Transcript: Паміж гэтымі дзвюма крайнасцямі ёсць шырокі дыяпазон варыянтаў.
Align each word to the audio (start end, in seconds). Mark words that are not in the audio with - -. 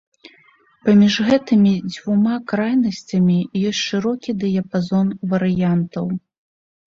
Паміж 0.87 1.17
гэтымі 1.27 1.73
дзвюма 1.91 2.37
крайнасцямі 2.51 3.37
ёсць 3.73 3.83
шырокі 3.89 4.31
дыяпазон 4.45 5.07
варыянтаў. 5.35 6.05